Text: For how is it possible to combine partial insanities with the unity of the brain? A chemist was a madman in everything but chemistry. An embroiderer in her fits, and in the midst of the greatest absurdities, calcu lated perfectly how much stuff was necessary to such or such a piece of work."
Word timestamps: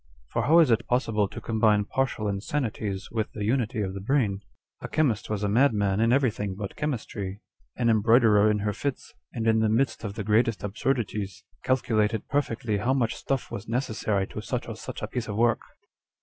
For 0.29 0.45
how 0.47 0.57
is 0.57 0.71
it 0.71 0.87
possible 0.87 1.27
to 1.27 1.39
combine 1.39 1.85
partial 1.85 2.27
insanities 2.27 3.11
with 3.11 3.33
the 3.33 3.43
unity 3.45 3.81
of 3.83 3.93
the 3.93 3.99
brain? 3.99 4.41
A 4.81 4.87
chemist 4.87 5.29
was 5.29 5.43
a 5.43 5.47
madman 5.47 5.99
in 5.99 6.11
everything 6.11 6.55
but 6.55 6.75
chemistry. 6.75 7.39
An 7.75 7.87
embroiderer 7.87 8.49
in 8.49 8.57
her 8.65 8.73
fits, 8.73 9.13
and 9.31 9.45
in 9.45 9.59
the 9.59 9.69
midst 9.69 10.03
of 10.03 10.15
the 10.15 10.23
greatest 10.23 10.63
absurdities, 10.63 11.43
calcu 11.63 11.93
lated 11.95 12.27
perfectly 12.29 12.77
how 12.77 12.95
much 12.95 13.13
stuff 13.15 13.51
was 13.51 13.67
necessary 13.67 14.25
to 14.29 14.41
such 14.41 14.67
or 14.67 14.75
such 14.75 15.03
a 15.03 15.07
piece 15.07 15.27
of 15.27 15.35
work." 15.35 15.61